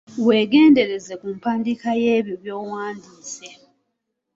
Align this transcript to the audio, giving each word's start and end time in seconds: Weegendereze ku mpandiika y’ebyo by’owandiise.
Weegendereze 0.25 1.13
ku 1.21 1.27
mpandiika 1.37 1.89
y’ebyo 2.01 2.35
by’owandiise. 2.41 3.45